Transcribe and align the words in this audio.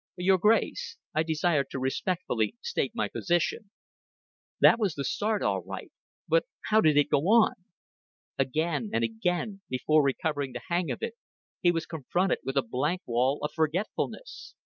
"Your 0.17 0.39
Grace, 0.39 0.97
I 1.13 1.21
desire 1.21 1.63
to 1.65 1.77
respectfully 1.77 2.55
state 2.59 2.93
my 2.95 3.07
position."... 3.07 3.69
That 4.59 4.79
was 4.79 4.95
the 4.95 5.03
start 5.03 5.43
all 5.43 5.61
right; 5.61 5.91
but 6.27 6.47
how 6.71 6.81
did 6.81 6.97
it 6.97 7.11
go 7.11 7.19
on? 7.29 7.53
Again 8.39 8.89
and 8.93 9.03
again, 9.03 9.61
before 9.69 10.01
recovering 10.01 10.53
the 10.53 10.61
hang 10.69 10.89
of 10.89 11.03
it, 11.03 11.13
he 11.61 11.71
was 11.71 11.85
confronted 11.85 12.39
with 12.43 12.57
a 12.57 12.63
blank 12.63 13.03
wall 13.05 13.37
of 13.43 13.51
forgetfulness. 13.53 14.55